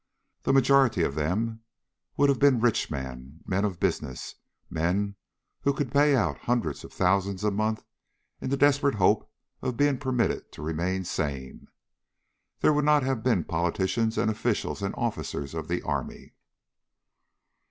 The 0.41 0.51
majority 0.51 1.03
of 1.03 1.13
them 1.13 1.61
would 2.17 2.27
have 2.27 2.39
been 2.39 2.59
rich 2.59 2.89
men, 2.89 3.41
men 3.45 3.63
of 3.63 3.79
business, 3.79 4.33
men 4.67 5.15
who 5.61 5.73
could 5.75 5.91
pay 5.91 6.15
out 6.15 6.39
hundreds 6.39 6.83
of 6.83 6.91
thousands 6.91 7.43
a 7.43 7.51
month 7.51 7.83
in 8.41 8.49
the 8.49 8.57
desperate 8.57 8.95
hope 8.95 9.29
of 9.61 9.77
being 9.77 9.99
permitted 9.99 10.51
to 10.53 10.63
remain 10.63 11.03
sane. 11.05 11.67
There 12.61 12.73
would 12.73 12.83
not 12.85 13.03
have 13.03 13.21
been 13.21 13.43
politicians 13.43 14.17
and 14.17 14.31
officials 14.31 14.81
and 14.81 14.95
officers 14.97 15.53
of 15.53 15.67
the 15.67 15.83
army. 15.83 16.33